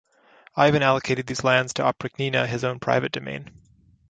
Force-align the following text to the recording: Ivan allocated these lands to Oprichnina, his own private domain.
Ivan 0.55 0.81
allocated 0.81 1.27
these 1.27 1.43
lands 1.43 1.73
to 1.75 1.83
Oprichnina, 1.83 2.47
his 2.47 2.63
own 2.63 2.79
private 2.79 3.11
domain. 3.11 3.51